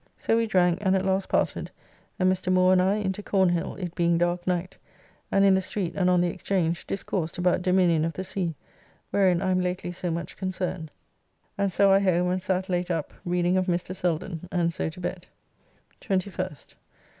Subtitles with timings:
[0.17, 1.69] So we drank and at last parted,
[2.17, 2.51] and Mr.
[2.51, 4.75] Moore and I into Cornhill, it being dark night,
[5.31, 8.55] and in the street and on the Exchange discoursed about Dominion of the Sea,
[9.11, 10.89] wherein I am lately so much concerned,
[11.55, 13.95] and so I home and sat late up reading of Mr.
[13.95, 15.27] Selden, and so to bed.
[16.01, 16.73] 21st.